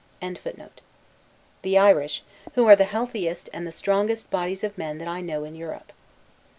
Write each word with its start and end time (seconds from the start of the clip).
]the 1.61 1.77
Irish, 1.77 2.23
who 2.55 2.65
are 2.65 2.75
the 2.75 2.85
healthiest 2.85 3.49
and 3.53 3.67
the 3.67 3.71
strongest 3.71 4.31
bodies 4.31 4.63
of 4.63 4.75
men 4.75 4.97
that 4.97 5.07
I 5.07 5.21
know 5.21 5.43
in 5.43 5.53
Europe. 5.53 5.93